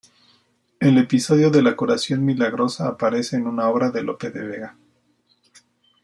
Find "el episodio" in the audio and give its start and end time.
0.79-1.51